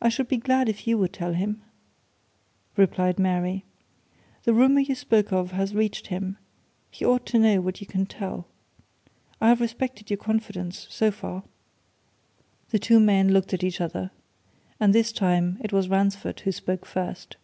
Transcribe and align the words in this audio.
"I 0.00 0.08
should 0.08 0.26
be 0.26 0.36
glad 0.36 0.68
if 0.68 0.84
you 0.84 0.98
would 0.98 1.12
tell 1.12 1.32
him," 1.32 1.62
replied 2.76 3.20
Mary. 3.20 3.62
"The 4.42 4.52
rumour 4.52 4.80
you 4.80 4.96
spoke 4.96 5.32
of 5.32 5.52
has 5.52 5.76
reached 5.76 6.08
him 6.08 6.38
he 6.90 7.04
ought 7.04 7.24
to 7.26 7.38
know 7.38 7.60
what 7.60 7.80
you 7.80 7.86
can 7.86 8.04
tell. 8.04 8.48
I 9.40 9.48
have 9.48 9.60
respected 9.60 10.10
your 10.10 10.16
confidence, 10.16 10.88
so 10.90 11.12
far." 11.12 11.44
The 12.70 12.80
two 12.80 12.98
men 12.98 13.28
looked 13.28 13.54
at 13.54 13.62
each 13.62 13.80
other. 13.80 14.10
And 14.80 14.92
this 14.92 15.12
time 15.12 15.56
it 15.60 15.72
was 15.72 15.88
Ransford 15.88 16.40
who 16.40 16.50
spoke 16.50 16.84
first. 16.84 17.36